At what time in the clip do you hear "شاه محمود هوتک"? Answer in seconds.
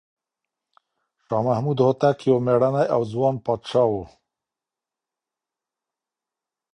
1.25-2.17